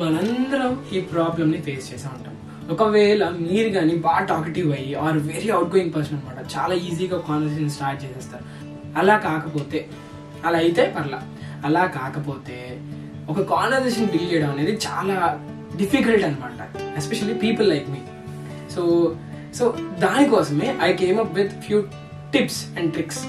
మనందరం 0.00 0.86
ఈ 0.92 1.00
ప్రాబ్లమ్ని 1.00 1.62
ఫేస్ 1.62 1.92
చేసే 1.92 2.08
ఉంటాం. 2.08 2.34
ఒకవేళ 2.70 3.28
మీరు 3.28 3.68
కానీ 3.68 3.96
బాగా 3.96 4.24
టాకటివ్ 4.24 4.72
అయ్యి 4.72 4.94
or 4.94 5.18
very 5.18 5.50
out 5.50 5.70
going 5.70 5.94
person 5.94 6.18
అనమాట 6.18 6.58
చాలా 6.58 6.74
ఈజీగా 6.74 7.18
కాన్వర్సేషన్ 7.18 7.70
స్టార్ట్ 7.70 8.04
చేసేస్తారు. 8.04 8.44
అలా 8.98 9.18
కాకపోతే 9.18 9.88
అలా 10.44 10.58
అయితే 10.58 10.94
పర్లా. 10.96 11.22
అలా 11.64 11.86
కాకపోతే 11.86 12.80
ఒక 13.28 13.40
కాన్వర్సేషన్ 13.40 14.08
డీల్ 14.08 14.32
చేయడం 14.32 14.50
అనేది 14.50 14.72
చాలా 14.72 15.40
డిఫికల్ట్ 15.76 16.24
అనమాట 16.24 16.60
especially 16.96 17.34
people 17.34 17.70
like 17.70 17.90
me 17.90 17.98
so 18.74 19.16
so 19.54 19.74
దానికోసమే 19.78 20.78
I 20.82 20.92
came 20.92 21.20
up 21.20 21.34
with 21.34 21.52
few 21.52 21.80
tips 22.32 22.66
and 22.78 22.92
tricks 22.92 23.26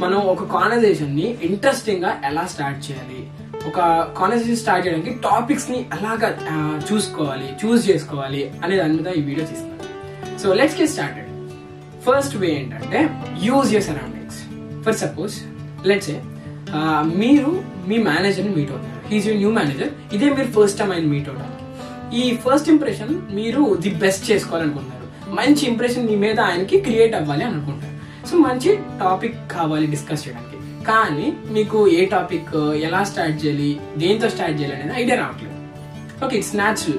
మనం 0.00 0.18
ఒక 0.18 0.52
కాన్వర్జేషన్ 0.52 1.20
ఇంట్రెస్టింగ్గా 1.20 2.20
ఎలా 2.24 2.46
స్టార్ట్ 2.46 2.90
చేయాలి? 2.90 3.28
ఒక 3.70 3.78
కాన్వర్సేషన్ 4.18 4.60
స్టార్ట్ 4.62 4.84
చేయడానికి 4.86 5.12
టాపిక్స్ని 5.28 5.78
ఎలాగా 5.96 6.28
చూసుకోవాలి 6.90 7.48
చూస్ 7.62 7.82
చేసుకోవాలి 7.90 8.42
అనే 8.64 8.76
దాని 8.76 8.96
మీద 8.98 9.08
ఈ 9.18 9.22
వీడియో 9.28 9.46
తీసుకున్నాను 9.50 10.38
so 10.42 10.54
let's 10.60 10.78
get 10.80 10.92
started 10.96 11.28
first 12.06 12.36
way 12.42 12.48
ఏంటంటే 12.60 13.00
use 13.46 13.70
your 13.74 13.86
surroundings 13.90 14.40
for 14.84 14.98
suppose 15.04 15.36
let's 15.90 16.10
మీరు 17.22 17.50
మీ 17.90 17.98
మేనేజర్ని 18.08 18.52
మీట్ 18.56 18.70
అవుతారు. 18.72 18.96
హీజ్ 19.10 19.26
యూ 19.28 19.34
న్యూ 19.42 19.50
మేనేజర్ 19.58 19.90
ఇదే 20.16 20.26
మీరు 20.38 20.50
ఫస్ట్ 20.56 20.78
టైం 20.78 20.90
ఆయన 20.94 21.06
మీట్ 21.12 21.28
అవడానికి. 21.28 21.64
ఈ 22.20 22.24
ఫస్ట్ 22.44 22.68
ఇంప్రెషన్ 22.74 23.12
మీరు 23.38 23.62
ది 23.84 23.90
బెస్ట్ 24.02 24.24
చేసుకోవాలనుకుంటున్నారు. 24.30 25.06
మంచి 25.38 25.62
ఇంప్రెషన్ 25.70 26.06
మీ 26.10 26.16
మీద 26.24 26.38
ఆయనకి 26.48 26.76
క్రియేట్ 26.86 27.14
అవ్వాలి 27.20 27.44
అని 27.46 27.54
అనుకుంటారు. 27.54 27.94
సో 28.28 28.36
మంచి 28.46 28.70
టాపిక్ 29.02 29.36
కావాలి 29.56 29.86
డిస్కస్ 29.94 30.22
చేయడానికి. 30.26 30.47
కానీ 30.88 31.26
మీకు 31.56 31.78
ఏ 31.98 32.04
టాపిక్ 32.14 32.50
ఎలా 32.88 33.00
స్టార్ట్ 33.10 33.38
చేయాలి 33.44 33.70
దేంతో 33.96 34.28
స్టార్ట్ 34.28 34.56
చేయాలి 34.60 34.74
అనేది 34.76 34.94
ఐడియా 35.02 35.16
రావట్లేదు. 35.22 35.54
ఓకే 36.24 36.36
ఇట్స్ 36.36 36.56
న్యాచురల్ 36.56 36.98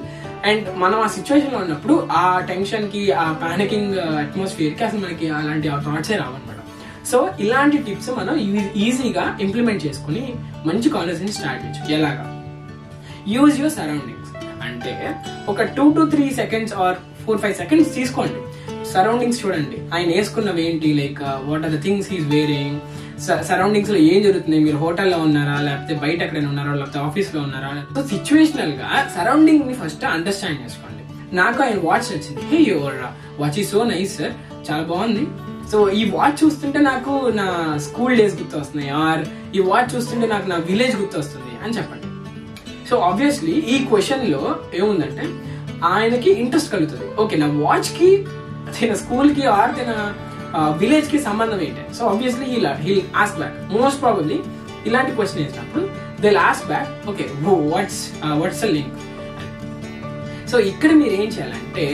అండ్ 0.50 0.66
మనం 0.78 0.98
ఆ 1.06 1.08
సిచ్యువేషన్లో 1.08 1.60
ఉన్నప్పుడు 1.60 1.96
ఆ 2.12 2.26
టెన్షన్కి 2.50 3.02
ఆ 3.12 3.26
ప్యానికింగ్ 3.44 3.96
అట్మాస్ఫియర్కి 4.24 4.84
అసలు 4.84 5.02
మనకి 5.06 5.30
అలాంటి 5.40 5.68
థాట్సే 5.88 6.18
రావన్నమాట. 6.24 6.56
సో 7.12 7.18
ఇలాంటి 7.40 7.78
టిప్స్ 7.88 8.10
మనం 8.18 8.36
ఈజీగా 8.88 9.38
ఇంప్లిమెంట్ 9.42 9.86
చేసుకుని 9.86 10.24
మంచి 10.66 10.88
కాన్వర్సేషన్ 10.96 11.36
స్టార్ట్ 11.38 11.62
చేయొచ్చు. 11.64 11.94
ఎలాగా? 11.98 12.26
యూజ్ 13.28 13.58
యువర్ 13.60 13.74
సరౌండింగ్స్ 13.80 14.32
అంటే 14.68 14.94
ఒక 15.50 15.62
two 15.78 15.86
to 15.98 16.02
three 16.14 16.26
seconds 16.42 16.74
or 16.84 16.98
four 17.26 17.40
five 17.44 17.56
seconds 17.56 17.92
తీసుకోండి. 17.96 18.40
సరౌండింగ్స్ 18.94 19.40
చూడండి. 19.46 19.78
ఆయన 19.96 20.10
వేసుకున్నవి 20.18 20.62
ఏంటి 20.70 20.90
like 21.02 21.20
what 21.50 21.66
are 21.66 21.74
the 21.76 21.80
things 21.86 22.08
he's 22.14 22.28
wearing 22.36 22.80
సరౌండింగ్స్లో 23.28 23.98
ఏం 23.98 24.24
జరుగుతుంది? 24.24 24.60
మీరు 24.60 24.78
హోటల్లో 24.78 25.18
ఉన్నారా? 25.18 25.62
లేకపోతే 25.62 25.94
బయట 26.04 26.22
ఎక్కడైనా 26.22 26.50
ఉన్నారా? 26.50 26.74
లేకపోతే 26.74 27.00
ఆఫీస్లో 27.00 27.42
ఉన్నారా? 27.42 27.70
సో 27.96 28.08
సిచ్యువేషనల్గా 28.08 28.90
సరౌండింగ్ని 29.16 29.74
ఫస్ట్ 29.74 30.06
అండర్స్టాండ్ 30.06 30.60
చేసుకోండి. 30.66 31.04
నాకు 31.36 31.64
ఆయన 31.64 31.80
వాచ్ 31.84 32.08
వచ్చింది 32.14 32.42
హే 32.52 32.72
యువర్ 32.72 32.96
వాచ్ 33.42 33.60
ఈ 33.60 33.64
సో 33.64 33.84
నైస్ 33.84 34.18
సార్ 34.18 34.32
చాలా 34.72 34.84
బాగుంది. 34.84 35.28
సో 35.72 35.90
ఈ 35.90 36.12
వాచ్ 36.12 36.38
చూస్తుంటే 36.44 36.80
నాకు 36.80 37.10
నా 37.30 37.78
స్కూల్ 37.78 38.18
డేస్ 38.18 38.36
గుర్తు 38.36 38.58
వస్తున్నాయి 38.58 38.92
ఆర్ 38.92 39.22
ఈ 39.56 39.60
వాచ్ 39.60 39.96
చూస్తుంటే 39.96 40.28
నాకు 40.28 40.50
నా 40.50 40.56
విలేజ్ 40.56 40.96
గుర్తు 40.96 41.18
వస్తుంది 41.20 41.54
అని 41.64 41.74
చెప్పండి. 41.74 42.08
సో 42.90 42.98
ఆబ్వియస్లీ 42.98 43.52
ఈ 43.52 43.86
క్వశ్చన్లో 43.86 44.56
ఏముందంటే 44.74 45.26
ఆయనకి 45.86 46.32
ఇంట్రెస్ట్ 46.32 46.72
కలుగుతుంది. 46.72 47.22
ఓకే 47.22 47.38
నా 47.38 47.48
వాచ్కి 47.48 48.26
తన 48.78 48.94
స్కూల్కి 48.94 49.46
ఆర్ 49.46 49.72
తన 49.72 49.92
విలేజ్కి 50.82 51.20
సంబంధం 51.20 51.60
ఏంటి? 51.68 51.84
సో 51.98 52.06
ఆబ్వియస్లీ 52.06 52.46
హీ 52.54 52.60
హీ 52.88 52.96
ఆస్ 53.24 53.36
బ్యాక్ 53.42 53.58
మోస్ట్ 53.76 54.02
ప్రాబబ్లీ 54.02 54.40
ఇలాంటి 54.86 55.12
క్వశ్చన్ 55.12 55.42
వేసినప్పుడు 55.44 55.84
they 56.24 56.30
last 56.42 56.66
back 56.68 56.90
okay 57.10 57.26
what's 57.74 58.02
what's 58.42 58.66
link 58.78 58.96
so 60.52 60.60
ఇక్కడ 60.72 60.92
మీరు 60.92 61.14
ఏం 61.22 61.30
చేయాలంటే 61.36 61.86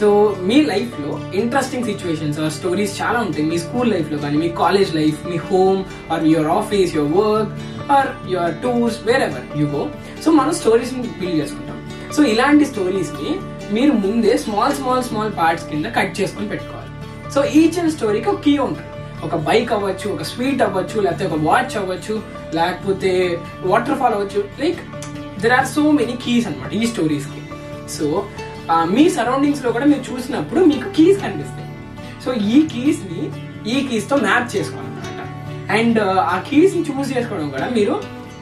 సో 0.00 0.08
మీ 0.48 0.56
లైఫ్లో 0.62 1.12
ఇంట్రెస్టింగ్ 1.34 1.84
సిచ్యువేషన్స్ 1.84 2.40
ఆర్ 2.40 2.52
స్టోరీస్ 2.52 2.92
చాలా 3.02 3.18
ఉంటాయి. 3.20 3.46
మీ 3.46 3.58
స్కూల్ 3.58 3.88
లైఫ్లో 3.90 4.18
కానీ 4.18 4.36
మీ 4.36 4.48
college 4.62 4.94
life 4.94 5.18
me 5.30 5.36
home 5.50 5.80
or 6.12 6.24
your 6.24 6.46
office 6.46 6.94
your 6.96 7.12
work 7.16 7.50
or 7.96 8.08
your 8.34 8.54
tours 8.64 8.98
wherever 9.22 9.46
you 9.60 9.66
go 9.66 9.82
so 10.24 10.30
మనం 10.30 10.52
స్టోరీస్ 10.52 10.92
బిల్డ్ 10.94 11.38
చేసుకుంటాం. 11.40 11.78
సో 12.16 12.22
ఇలాంటి 12.24 12.64
స్టోరీస్ని 12.64 13.30
మీరు 13.76 13.92
ముందే 13.92 14.36
స్మాల్ 14.44 14.72
స్మాల్ 14.72 15.02
స్మాల్ 15.02 15.32
పార్ట్స్ 15.40 15.66
కింద 15.70 15.86
కట్ 15.96 16.20
చేసుకొని 16.20 16.48
పెట్టుకోవాలి. 16.48 16.77
సో 17.34 17.40
ఈచ్ 17.60 17.78
అండ్ 17.80 17.92
స్టోరీకి 17.96 18.28
ఒక 18.32 18.40
కీ 18.46 18.54
ఉంటుంది 18.66 18.86
ఒక 19.26 19.36
బైక్ 19.48 19.70
అవ్వచ్చు 19.76 20.06
ఒక 20.14 20.24
స్వీట్ 20.30 20.60
అవ్వచ్చు 20.66 20.96
లేకపోతే 21.06 21.24
ఒక 21.28 21.38
వాచ్ 21.48 21.74
అవ్వచ్చు 21.80 22.14
లేకపోతే 22.58 23.12
వాటర్ 23.70 23.98
ఫాల్ 24.00 24.14
అవ్వచ్చు. 24.16 24.40
Like 24.62 24.80
there 25.42 25.54
are 25.58 25.68
so 25.74 25.82
many 25.98 26.14
keys 26.24 26.46
అనమాట 26.50 26.72
ఈ 26.80 26.86
స్టోరీస్కి. 26.92 27.40
సో 27.96 28.06
మీ 28.94 29.04
సరౌండింగ్స్లో 29.16 29.68
కూడా 29.76 29.86
మీరు 29.92 30.04
చూసినప్పుడు 30.10 30.60
మీకు 30.70 30.88
కీస్ 30.96 31.18
కనిపిస్తాయి. 31.24 31.68
సో 32.24 32.30
ఈ 32.54 32.56
కీస్ని 32.72 33.20
ఈ 33.74 33.76
కీస్తో 33.88 34.16
మ్యాప్ 34.26 34.48
చేసుకోవాలన్నమాట. 34.54 35.20
అండ్ 35.78 36.00
ఆ 36.34 36.36
కీస్ని 36.48 36.82
చూస్ 36.88 37.12
చేసుకోవడం 37.14 37.48
కూడా 37.54 37.68
మీరు 37.76 37.94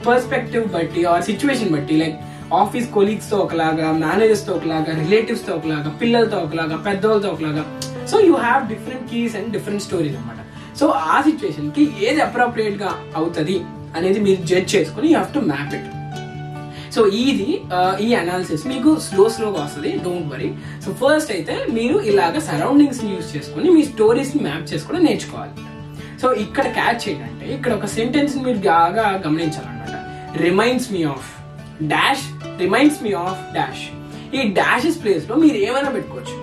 పర్స్పెక్టివ్ 0.09 0.65
బట్టి 0.77 1.01
ఆర్ 1.13 1.25
సిచ్యువేషన్ 1.31 1.73
బట్టి 1.77 1.95
లైక్ 2.03 2.19
ఆఫీస్ 2.63 2.89
కొలీగ్స్తో 2.97 3.37
ఒకలాగా 3.45 3.87
మేనేజర్స్తో 4.05 4.53
ఒకలాగా 4.59 4.93
రిలేటివ్స్తో 5.03 5.53
ఒకలాగా 5.59 5.91
పిల్లలతో 6.03 6.39
ఒకలాగా 6.47 6.77
పెద్దవాళ్ళతో 6.89 7.29
ఒకలాగా 7.35 7.65
so 8.13 8.19
you 8.29 8.35
have 8.47 8.63
different 8.73 9.05
keys 9.13 9.37
and 9.41 9.51
different 9.57 9.85
stories 9.89 10.17
అనమాట 10.21 10.41
సో 10.81 10.87
ఆ 11.13 11.19
సిచ్యువేషన్కి 11.29 11.85
ఏది 12.07 12.21
అప్రోప్రియేట్గా 12.29 12.91
అవుతుంది 13.21 13.57
అనేది 13.99 14.19
మీరు 14.27 14.41
జడ్జ్ 14.51 14.71
చేసుకుని 14.77 15.07
you 15.13 15.17
have 15.19 15.33
to 15.37 15.43
map 15.53 15.75
it 15.79 15.89
so 16.95 17.03
ఇది 17.23 17.49
ఈ 18.05 18.09
అనాలిసిస్ 18.21 18.63
మీకు 18.73 18.91
స్లో 19.07 19.25
స్లోగా 19.35 19.59
వస్తుంది 19.65 19.91
డోంట్ 20.05 20.29
వరీ 20.35 20.51
సో 20.85 20.91
ఫస్ట్ 21.01 21.31
అయితే 21.37 21.55
మీరు 21.77 21.97
ఇలాగ 22.11 22.39
సరౌండింగ్స్ 22.51 23.01
యూజ్ 23.05 23.15
యూస్ 23.15 23.31
చేసుకుని 23.37 23.69
మీ 23.77 23.83
స్టోరీస్ని 23.91 24.41
మ్యాప్ 24.47 24.65
చేసుకుని 24.73 25.01
నేర్చుకోవాలి. 25.09 25.55
సో 26.23 26.27
ఇక్కడ 26.45 26.67
క్యాచ్ 26.79 27.05
ఏంటంటే 27.11 27.47
ఇక్కడ 27.57 27.73
ఒక 27.79 27.89
సెంటెన్స్ 27.97 28.35
మీరు 28.47 28.61
బాగా 28.71 29.07
గమనించాలన్నమాట. 29.27 29.95
Reminds 30.47 30.89
me 30.95 31.03
of 31.15 31.29
dash 31.93 32.27
reminds 32.63 33.01
me 33.07 33.13
of 33.27 33.43
dash 33.59 33.85
ఈ 34.39 34.43
డాషెస్ 34.61 34.99
ప్లేస్లో 35.03 35.37
మీరు 35.45 35.59
ఏమైనా 35.69 35.91
పెట్టుకోవచ్చు. 35.97 36.37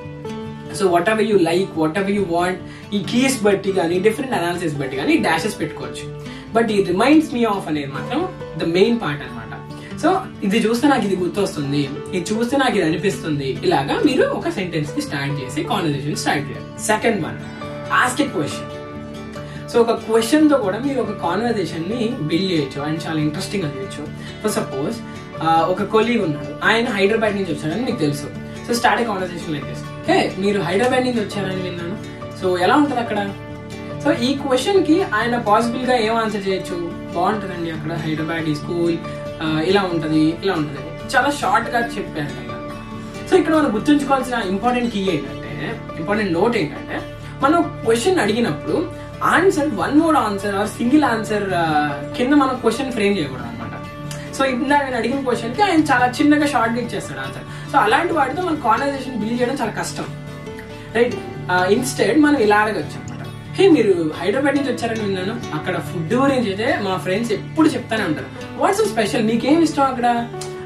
So 0.80 0.86
whatever 1.14 1.28
you 1.32 1.38
like 1.50 1.72
whatever 2.02 2.16
you 2.18 2.24
want 2.36 2.62
ఈ 2.98 3.00
కీస్ 3.12 3.38
బట్టి 3.48 3.72
కానీ 3.80 3.98
డిఫరెంట్ 4.08 4.36
అనాలిసిస్ 4.40 4.76
బట్టి 4.82 4.98
కానీ 5.02 5.16
డాషెస్ 5.28 5.58
పెట్టుకోవచ్చు. 5.62 6.06
బట్ 6.58 6.70
ఈ 6.76 6.80
రిమైండ్స్ 6.92 7.32
మీ 7.36 7.44
ఆఫ్ 7.54 7.68
అనేది 7.72 7.92
మాత్రం 7.98 8.22
ద 8.62 8.70
మెయిన్ 8.78 8.98
పార్ట్ 9.04 9.24
అన్నమాట. 9.26 9.52
సో 10.02 10.10
ఇది 10.46 10.58
చూస్తే 10.66 10.86
నాకు 10.92 11.06
ఇది 11.08 11.18
గుర్తొస్తుంది. 11.24 11.82
ఇది 12.16 12.26
చూస్తే 12.32 12.56
నాకు 12.62 12.76
ఇది 12.78 12.86
అనిపిస్తుంది. 12.90 13.50
ఇలాగా 13.66 13.96
మీరు 14.08 14.26
ఒక 14.38 14.50
సెంటెన్స్ని 14.58 15.02
స్టార్ట్ 15.08 15.34
చేసి 15.42 15.60
కాన్వర్సేషన్ 15.72 16.22
స్టార్ట్ 16.24 16.46
చేయాలి. 16.50 16.68
Second 16.92 17.20
one 17.26 17.38
ask 18.02 18.22
a 18.26 18.28
question 18.36 18.70
so 19.72 19.80
ఒక 19.84 19.94
క్వశ్చన్తో 20.08 20.58
కూడా 20.64 20.80
మీరు 20.86 21.00
ఒక 21.04 21.14
కాన్వర్సేషన్ని 21.24 22.02
బిల్డ్ 22.30 22.50
చేయొచ్చు 22.52 22.80
అండ్ 22.88 23.00
చాలా 23.06 23.20
ఇంట్రెస్టింగ్ 23.28 23.64
అనిపించు. 23.68 24.04
ఫర్ 24.42 24.54
సపోజ్ 24.58 24.98
ఒక 25.72 25.84
కొలీగ్ 25.94 26.22
ఉన్నాడు. 26.28 26.52
ఆయన 26.70 26.86
హైదరాబాద్ 26.98 27.34
నుంచి 27.38 27.52
వచ్చాడని 27.54 27.84
మీకు 27.88 28.00
తెలుసు. 28.06 28.28
So 28.68 28.74
start 28.80 29.02
a 29.04 29.08
conversation 29.12 29.54
like 29.56 29.68
okay 30.04 30.16
hey 30.20 30.24
మీరు 30.44 30.60
హైదరాబాద్ 30.68 31.04
నుంచి 31.08 31.20
వచ్చారని 31.24 31.62
విన్నాను. 31.66 31.96
సో 32.40 32.48
ఎలా 32.66 32.76
ఉంటుంది 32.82 33.02
అక్కడ? 33.04 33.20
సో 34.04 34.10
ఈ 34.28 34.30
క్వశ్చన్కి 34.42 34.96
ఆయన 35.18 35.36
పాసిబుల్గా 35.50 35.96
ఏం 36.08 36.16
ఆన్సర్ 36.22 36.44
చేయొచ్చు? 36.48 36.78
బాగుంటుందండి 37.16 37.70
అక్కడ 37.76 37.94
హైదరాబాద్ 38.06 38.50
ఈ 38.54 38.56
స్కూల్ 38.62 38.98
ఇలా 39.70 39.82
ఉంటది 39.94 40.24
ఇలా 40.44 40.54
ఉంటది 40.54 40.84
చాలా 41.14 41.30
షార్ట్గా 41.40 41.80
చెప్పారు 41.96 42.34
సో 43.30 43.34
ఇక్కడ 43.38 43.54
మనం 43.56 43.70
గుర్తుంచుకోవాల్సిన 43.76 44.36
ఇంపార్టెంట్ 44.54 44.92
కీ 44.94 45.02
ఏంటంటే 45.14 45.54
ఇంపార్టెంట్ 46.02 46.34
నోట్ 46.40 46.58
ఏంటంటే 46.62 46.98
మనం 47.44 47.62
క్వశ్చన్ 47.86 48.22
అడిగినప్పుడు 48.26 48.76
answer 49.36 49.70
one 49.82 49.98
word 50.04 50.20
answer 50.28 50.56
or 50.62 50.72
single 50.78 51.06
answer 51.14 51.48
కింద 52.18 52.34
మనం 52.44 52.56
క్వశ్చన్ 52.64 52.94
ఫ్రేమ్ 52.98 53.18
చేయకూడదు. 53.18 53.53
సో 54.38 54.46
ఇందా 54.46 54.78
నేను 54.78 54.98
అడిగిన 54.98 55.20
క్వశ్చన్కి 55.20 55.62
ఆయన 55.62 55.80
చాలా 55.80 56.14
చిన్నగా 56.22 56.48
షార్ట్ 56.48 56.80
ఇచ్చేస్తాడు 56.80 57.20
ఆన్సర్ 57.20 57.72
సో 57.72 57.78
అలాంటి 57.78 58.14
వాటితో 58.14 58.42
మన 58.42 58.56
కాన్వర్సేషన్ 58.56 59.16
బిల్డ్ 59.16 59.42
చేయడం 59.42 59.58
చాలా 59.62 59.72
కష్టం. 59.72 60.06
రైట్ 60.96 61.16
ఇన్స్టెడ్ 61.74 62.20
మనం 62.20 62.36
ఇలా 62.36 62.58
అడగచ్చు 62.58 62.98
అనమాట 62.98 63.20
హే 63.54 63.70
మీరు 63.70 64.12
హైదరాబాద్ 64.18 64.56
నుంచి 64.56 64.72
వచ్చారని 64.72 65.04
విన్నాను. 65.04 65.42
అక్కడ 65.54 65.80
ఫుడ్ 65.80 66.14
గురించి 66.14 66.48
అయితే 66.48 66.80
మా 66.82 66.98
ఫ్రెండ్స్ 66.98 67.32
ఎప్పుడు 67.32 67.70
చెప్తానే 67.70 68.04
ఉంటారు. 68.04 68.26
వాట్స్ 68.58 68.86
స్పెషల్ 68.86 69.24
మీకేం 69.24 69.62
ఇష్టం 69.62 69.84
అక్కడ? 69.84 70.08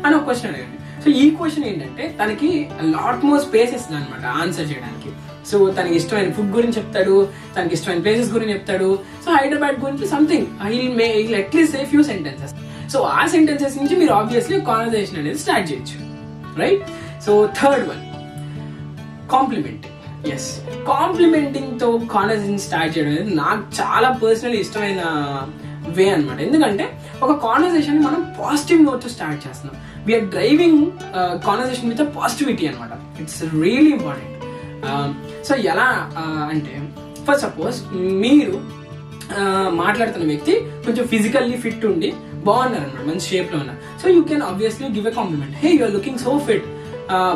అని 0.06 0.16
ఒక 0.16 0.24
క్వశ్చన్ 0.24 0.52
అడగండి. 0.52 1.04
సో 1.04 1.10
ఈ 1.12 1.30
క్వశ్చన్ 1.30 1.66
ఏంటంటే 1.66 2.18
తనకి 2.24 2.70
లాట్ 2.82 3.26
మోర్ 3.26 3.42
స్పేస్ 3.42 3.76
ఇస్తుంది 3.76 4.02
అనమాట 4.02 4.26
ఆన్సర్ 4.26 4.70
చేయడానికి. 4.70 5.10
సో 5.52 5.70
తనకి 5.70 5.96
ఇష్టమైన 5.96 6.32
ఫుడ్ 6.32 6.52
గురించి 6.56 6.78
చెప్తాడు 6.78 7.30
తనకి 7.58 7.74
ఇష్టమైన 7.74 8.00
ప్లేసెస్ 8.00 8.32
గురించి 8.32 8.54
చెప్తాడు. 8.54 9.00
సో 9.26 9.32
హైదరాబాద్ 9.32 9.80
గురించి 9.80 10.08
something 10.08 10.48
I 10.64 10.88
may 10.88 11.06
he'll 11.06 11.36
at least 11.36 11.78
say 11.78 11.86
few 11.86 12.04
sentences 12.04 12.54
so 12.94 13.00
ఆ 13.20 13.22
సెంటెన్సెస్ 13.36 13.78
నుంచి 13.80 13.96
మీరు 14.02 14.14
ఆబ్వియస్లీ 14.20 14.58
కాన్వర్జేషన్ 14.72 15.20
అనేది 15.22 15.40
స్టార్ట్ 15.44 15.68
చేయొచ్చు. 15.72 15.98
Right 16.62 16.84
so 17.26 17.32
third 17.60 17.86
one 17.92 18.04
complimenting 19.36 19.94
yes 20.36 20.48
కాంప్లిమెంటింగ్తో 20.92 21.90
conversation 22.16 22.62
start 22.68 22.92
చేయడం 22.96 23.12
అనేది 23.14 23.34
నాకు 23.42 23.64
చాలా 23.80 24.10
పర్సనల్ 24.24 24.56
ఇష్టమైన 24.64 25.02
వే 25.98 26.06
అన్నమాట. 26.14 26.40
ఎందుకంటే 26.48 26.86
ఒక 27.26 27.34
కాన్వర్సేషన్ 27.48 28.00
మనం 28.08 28.22
పాజిటివ్ 28.40 28.82
నోట్ 28.88 29.06
స్టార్ట్ 29.16 29.42
చేస్తున్నాం. 29.48 29.76
We are 30.08 30.26
driving 30.36 30.82
conversation 31.48 31.90
with 31.92 32.04
positivity 32.18 32.66
అనమాట 32.72 32.94
ఇట్స్ 33.22 33.42
రియలీ 33.64 33.92
ఇంపార్టెంట్ 33.98 34.34
సో 35.48 35.54
ఎలా 35.72 35.88
uh, 36.22 36.44
అంటే 36.52 36.74
ఫర్ 37.28 37.40
సపోజ్ 37.44 37.78
మీరు 38.24 38.58
మాట్లాడుతున్న 39.82 40.26
వ్యక్తి 40.32 40.54
కొంచెం 40.86 41.04
ఫిజికల్లీ 41.14 41.58
ఫిట్ 41.64 41.86
ఉండి 41.92 42.10
బాగున్నారు 42.48 42.84
అనమాట 42.86 43.04
మంచి 43.10 43.26
షేప్లో 43.32 43.58
ఉన్నారు. 43.64 43.80
So 44.02 44.06
you 44.16 44.22
can 44.32 44.44
obviously 44.50 44.88
give 44.98 45.08
a 45.12 45.14
compliment 45.20 45.56
hey 45.64 45.70
you're 45.78 45.94
looking 45.98 46.20
so 46.26 46.34
fit 46.48 46.68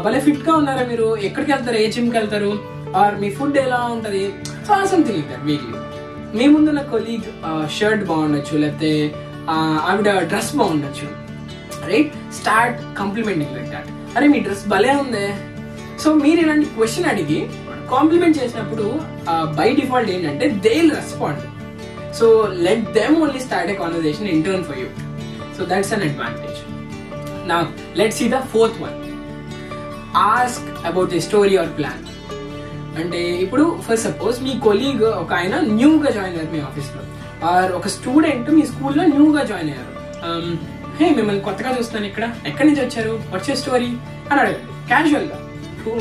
భలే 0.05 0.19
ఫిట్గా 0.27 0.53
ఉన్నారా 0.61 0.83
మీరు? 0.91 1.07
ఎక్కడికి 1.27 1.51
వెళ్తారు? 1.53 1.77
ఏ 1.83 1.85
జిమ్కి 1.95 2.17
వెళ్తారు? 2.19 2.51
ఆర్ 3.01 3.13
మీ 3.21 3.29
ఫుడ్ 3.37 3.57
ఎలా 3.65 3.79
ఉంటది? 3.95 4.23
So 4.67 4.79
something 4.93 5.17
like 5.17 5.29
that 5.33 5.45
weekly 5.49 5.77
మీ 6.39 6.45
ముందున్న 6.53 6.81
కొలీగ్ 6.93 7.27
షర్ట్ 7.77 8.03
బాగుండొచ్చు 8.09 8.55
లేకపోతే 8.63 8.91
ఆవిడ 9.91 10.09
dress 10.31 10.51
బాగుండొచ్చు. 10.61 11.07
Right 11.91 12.11
start 12.39 12.77
complimenting 12.99 13.53
like 13.57 13.69
that 13.75 13.89
అరే 14.17 14.27
మీ 14.33 14.39
డ్రెస్ 14.47 14.65
భలే 14.73 14.93
ఉందే. 15.03 15.25
సో 16.03 16.09
మీరు 16.25 16.39
ఇలాంటి 16.45 16.67
క్వశ్చన్ 16.75 17.07
అడిగి 17.13 17.39
కాంప్లిమెంట్ 17.93 18.37
చేసినప్పుడు 18.41 18.85
బై 19.57 19.69
డిఫాల్ట్ 19.79 20.11
ఏంటంటే 20.15 20.45
they 20.65 20.75
respond 20.97 21.41
so 22.19 22.27
let 22.67 22.85
them 22.99 23.15
only 23.23 23.39
start 23.39 23.71
a 23.71 23.75
conversation 23.75 24.27
in 24.27 24.43
for 24.69 24.79
you 24.79 24.87
so 25.57 25.63
that's 25.65 25.93
an 25.93 26.03
advantage 26.09 26.59
నా 27.47 27.57
let 27.95 28.13
see 28.13 28.27
the 28.29 28.39
fourth 28.53 28.79
one 28.81 28.97
ask 30.15 30.69
about 30.85 31.11
the 31.15 31.19
story 31.19 31.57
or 31.57 31.71
plan 31.77 32.01
అంటే 32.99 33.19
ఇప్పుడు 33.43 33.65
for 33.87 33.99
suppose 33.99 34.37
me 34.43 34.53
colleague 34.59 35.03
ఒక 35.03 35.33
ఆయన 35.33 35.55
న్యూగా 35.79 36.09
join 36.11 36.35
అయ్యారు 36.35 36.51
మీ 36.55 36.59
ఆఫీస్లో. 36.59 37.01
Are 37.51 37.71
ఒక 37.71 37.87
student 37.87 38.49
మీ 38.51 38.63
స్కూల్లో 38.65 39.03
న్యూగా 39.03 39.43
జాయిన్ 39.43 39.69
అయ్యారు. 39.69 39.91
Um, 40.27 40.47
హే 40.99 41.05
మిమ్మల్ని 41.09 41.41
కొత్తగా 41.41 41.71
చూస్తున్నాను 41.77 42.07
ఇక్కడ. 42.07 42.25
ఎక్కడి 42.45 42.67
నుంచి 42.69 42.81
వచ్చారు? 42.85 43.13
వచ్చే 43.33 43.55
స్టోరీ 43.55 43.89
అని 44.29 44.39
అడగండి. 44.41 44.65
క్యాజువల్గా 44.87 45.37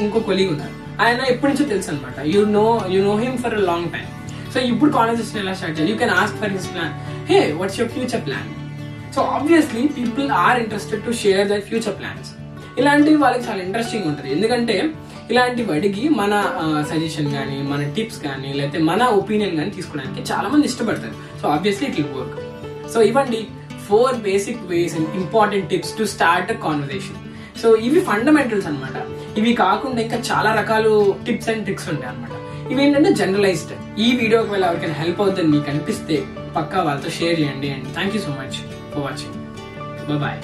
ఇంకో 0.05 0.21
కొలీగ్ 0.21 0.51
ఉన్నారు. 0.51 0.75
ఆయన 1.03 1.21
ఎప్పటి 1.33 1.51
నుంచో 1.53 1.65
తెలుసు 1.65 1.91
అనమాట 1.91 2.19
you 2.35 2.41
know 2.59 2.67
you 2.89 3.01
know 3.05 3.15
him 3.17 3.39
for 3.39 3.57
long 3.61 3.89
time 3.93 4.09
so 4.55 4.59
ఇప్పుడు 4.73 4.91
కాన్వర్సేషన్ 4.99 5.41
ఎలా 5.43 5.55
స్టార్ట్ 5.59 5.77
చేయాలి 5.77 5.93
you 5.93 5.99
can 6.03 6.15
ask 6.23 6.37
for 6.43 6.53
his 6.57 6.69
plan 6.75 6.95
hey 7.31 7.41
what's 7.61 7.79
your 7.81 7.93
future 7.97 8.23
plan 8.27 8.49
so 9.15 9.21
obviously 9.37 9.83
people 9.99 10.27
are 10.45 10.59
interested 10.65 11.03
to 11.07 11.13
share 11.23 11.45
their 11.53 11.65
future 11.71 11.97
plans 12.01 12.29
ఇలాంటివి 12.81 13.19
వాళ్ళకి 13.23 13.45
చాలా 13.47 13.61
interesting 13.69 14.07
ఉంటుంది. 14.11 14.29
ఎందుకంటే 14.35 14.77
ఇలాంటివి 15.33 15.73
అడిగి 15.77 16.05
మన 16.21 16.33
సజెషన్ 16.91 17.29
కానీ 17.37 17.57
మన 17.71 17.81
టిప్స్ 17.97 18.21
కానీ 18.27 18.51
లేకపోతే 18.59 18.79
మన 18.91 19.03
ఒపీనియన్ 19.21 19.57
కానీ 19.61 19.71
తీసుకోవడానికి 19.77 20.21
చాలా 20.31 20.47
మంది 20.53 20.67
ఇష్టపడతారు. 20.71 21.17
So 21.41 21.45
obviously 21.55 21.87
it 21.89 21.97
will 21.99 22.13
work 22.19 22.39
so 22.93 23.01
ఇవ్వండి 23.11 23.41
four 23.89 24.17
basic 24.29 24.63
ways 24.73 24.95
and 24.99 25.11
important 25.23 25.69
tips 25.73 25.95
to 25.99 26.05
start 26.15 26.51
a 26.55 26.59
conversation 26.67 27.19
so 27.63 27.69
ఇవి 27.87 28.01
ఫండమెంటల్స్ 28.11 28.69
అన్నమాట. 28.71 28.97
ఇవి 29.41 29.53
కాకుండా 29.65 30.01
ఇంకా 30.07 30.19
చాలా 30.31 30.53
రకాలు 30.61 30.93
టిప్స్ 31.27 31.51
అండ్ 31.53 31.65
ట్రిక్స్ 31.69 31.89
ఉంటాయి 31.95 32.11
అనమాట 32.13 32.35
ఇవి 32.73 32.81
ఏంటంటే 32.87 33.13
జనరలైజ్డ్ 33.21 33.75
ఈ 33.99 34.09
వీడియో 34.17 34.41
ఒకవేళ 34.43 34.65
ఎవరికైనా 34.65 34.95
హెల్ప్ 34.95 35.21
అవుతుంది 35.21 35.51
మీకు 35.51 35.71
అనిపిస్తే 35.71 36.17
పక్కా 36.57 36.83
వాళ్ళతో 36.83 37.11
షేర్ 37.11 37.41
చేయండి. 37.41 37.71
And 37.71 37.89
thank 37.95 38.17
you 38.17 38.23
so 38.23 38.33
much 38.33 38.59
for 38.93 39.03
watching 39.03 39.37
bye 40.25 40.41